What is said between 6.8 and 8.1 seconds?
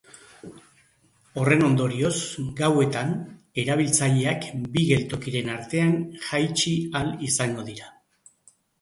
ahal izango dira.